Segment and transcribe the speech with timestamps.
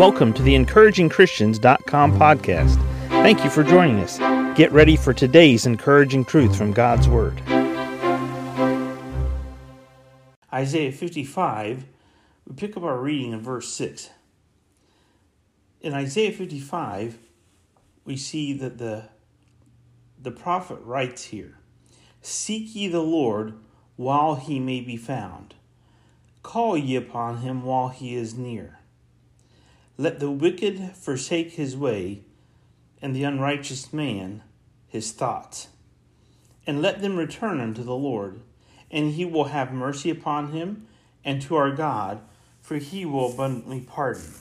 [0.00, 2.76] Welcome to the encouragingchristians.com podcast.
[3.08, 4.16] Thank you for joining us.
[4.56, 7.38] Get ready for today's encouraging truth from God's Word.
[10.50, 11.84] Isaiah 55,
[12.46, 14.08] we pick up our reading in verse 6.
[15.82, 17.18] In Isaiah 55,
[18.06, 19.04] we see that the,
[20.18, 21.58] the prophet writes here
[22.22, 23.52] Seek ye the Lord
[23.96, 25.56] while he may be found,
[26.42, 28.79] call ye upon him while he is near.
[30.00, 32.22] Let the wicked forsake his way,
[33.02, 34.42] and the unrighteous man
[34.88, 35.68] his thoughts.
[36.66, 38.40] And let them return unto the Lord,
[38.90, 40.86] and he will have mercy upon him,
[41.22, 42.22] and to our God,
[42.62, 44.32] for he will abundantly pardon.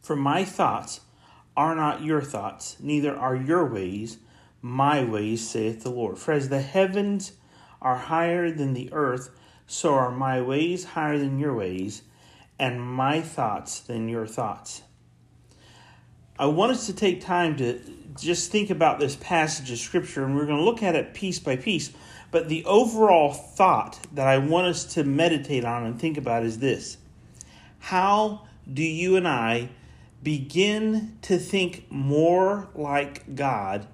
[0.00, 1.02] For my thoughts
[1.56, 4.18] are not your thoughts, neither are your ways
[4.60, 6.18] my ways, saith the Lord.
[6.18, 7.34] For as the heavens
[7.80, 9.30] are higher than the earth,
[9.68, 12.02] so are my ways higher than your ways
[12.58, 14.82] and my thoughts than your thoughts.
[16.38, 17.80] I want us to take time to
[18.20, 21.38] just think about this passage of Scripture, and we're going to look at it piece
[21.38, 21.92] by piece.
[22.30, 26.58] But the overall thought that I want us to meditate on and think about is
[26.58, 26.98] this
[27.78, 29.70] How do you and I
[30.22, 33.86] begin to think more like God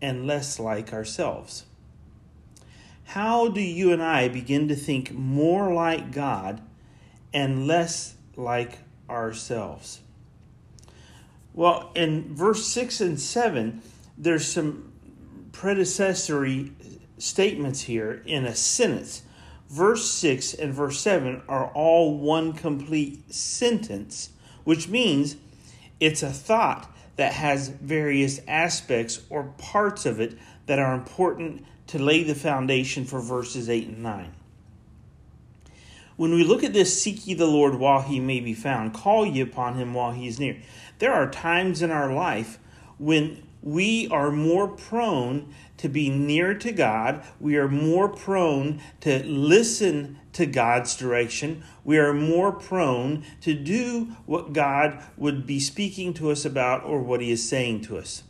[0.00, 1.64] and less like ourselves?
[3.04, 6.62] How do you and I begin to think more like God
[7.34, 8.78] and less like
[9.10, 10.00] ourselves.
[11.52, 13.82] Well, in verse 6 and 7,
[14.16, 14.92] there's some
[15.52, 16.72] predecessory
[17.18, 19.22] statements here in a sentence.
[19.68, 24.30] Verse 6 and verse 7 are all one complete sentence,
[24.64, 25.36] which means
[26.00, 31.98] it's a thought that has various aspects or parts of it that are important to
[31.98, 34.32] lay the foundation for verses 8 and 9.
[36.16, 39.26] When we look at this, seek ye the Lord while he may be found, call
[39.26, 40.58] ye upon him while he is near.
[40.98, 42.58] There are times in our life
[42.98, 47.24] when we are more prone to be near to God.
[47.40, 51.64] We are more prone to listen to God's direction.
[51.82, 57.00] We are more prone to do what God would be speaking to us about or
[57.00, 58.22] what He is saying to us.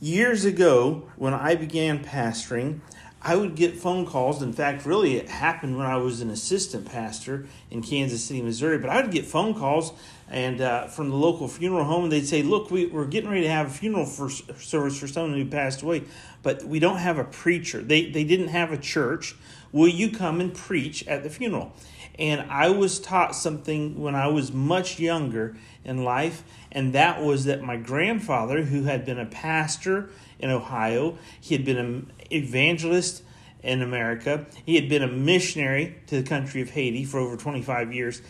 [0.00, 2.80] Years ago, when I began pastoring,
[3.20, 4.42] I would get phone calls.
[4.42, 8.78] In fact, really, it happened when I was an assistant pastor in Kansas City, Missouri.
[8.78, 9.92] But I would get phone calls
[10.30, 13.42] and uh, from the local funeral home, and they'd say, "Look, we, we're getting ready
[13.42, 16.04] to have a funeral for, service for someone who passed away,
[16.42, 17.82] but we don't have a preacher.
[17.82, 19.34] They they didn't have a church.
[19.72, 21.72] Will you come and preach at the funeral?"
[22.18, 26.42] And I was taught something when I was much younger in life,
[26.72, 31.64] and that was that my grandfather, who had been a pastor in Ohio, he had
[31.64, 33.22] been an evangelist
[33.62, 37.92] in America, he had been a missionary to the country of Haiti for over 25
[37.92, 38.22] years.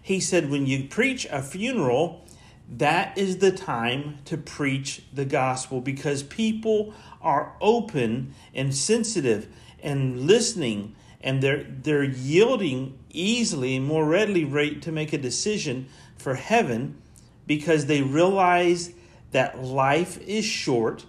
[0.00, 2.24] He said, When you preach a funeral,
[2.68, 9.48] that is the time to preach the gospel because people are open and sensitive
[9.82, 15.88] and listening and they're they're yielding easily and more readily rate to make a decision
[16.16, 17.00] for heaven
[17.46, 18.92] because they realize
[19.32, 21.06] that life is short,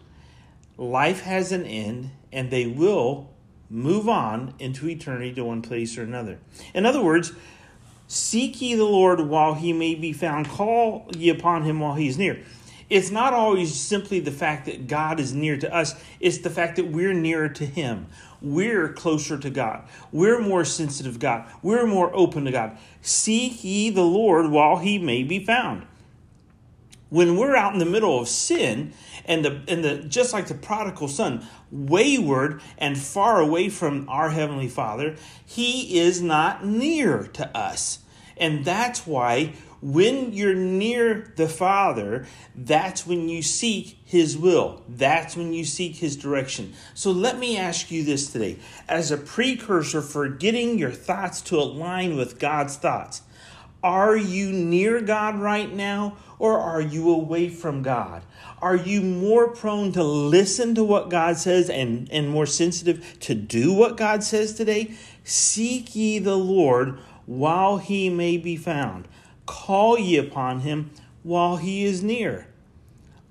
[0.78, 3.30] life has an end, and they will
[3.70, 6.40] move on into eternity to one place or another.
[6.74, 7.34] In other words,
[8.08, 12.08] seek ye the Lord while he may be found, call ye upon him while he
[12.08, 12.44] is near.
[12.90, 16.78] It's not always simply the fact that God is near to us, it's the fact
[16.78, 18.08] that we're nearer to him
[18.42, 19.88] we're closer to God.
[20.12, 21.50] We're more sensitive to God.
[21.62, 22.78] We're more open to God.
[23.02, 25.86] Seek ye the Lord while he may be found.
[27.10, 28.94] When we're out in the middle of sin,
[29.26, 34.30] and the and the just like the prodigal son, wayward and far away from our
[34.30, 35.16] heavenly Father,
[35.46, 38.00] he is not near to us.
[38.40, 42.26] And that's why when you're near the Father,
[42.56, 44.82] that's when you seek His will.
[44.88, 46.74] That's when you seek His direction.
[46.94, 51.58] So let me ask you this today as a precursor for getting your thoughts to
[51.58, 53.22] align with God's thoughts.
[53.84, 58.24] Are you near God right now or are you away from God?
[58.60, 63.36] Are you more prone to listen to what God says and, and more sensitive to
[63.36, 64.96] do what God says today?
[65.30, 69.10] Seek ye the Lord while he may be found.
[69.46, 70.92] Call ye upon him
[71.22, 72.48] while he is near.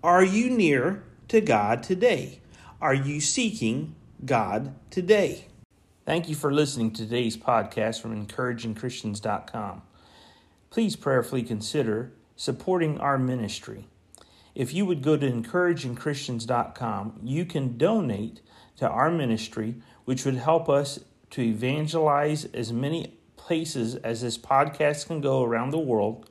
[0.03, 2.41] Are you near to God today?
[2.83, 3.95] Are you seeking
[4.27, 5.47] God today?
[6.05, 9.81] Thank you for listening to today's podcast from encouragingchristians.com.
[10.69, 13.89] Please prayerfully consider supporting our ministry.
[14.55, 18.43] If you would go to encouragingchristians.com, you can donate
[18.77, 21.01] to our ministry, which would help us
[21.31, 26.29] to evangelize as many places as this podcast can go around the world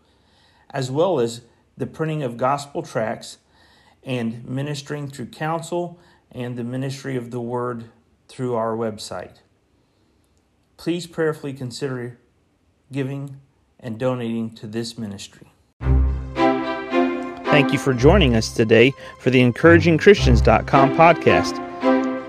[0.76, 1.42] as well as
[1.78, 3.38] the printing of gospel tracts
[4.04, 6.00] and ministering through counsel
[6.32, 7.86] and the ministry of the word
[8.28, 9.38] through our website.
[10.78, 12.20] Please prayerfully consider
[12.92, 13.40] giving
[13.80, 15.48] and donating to this ministry.
[17.46, 21.75] Thank you for joining us today for the encouragingchristians.com podcast.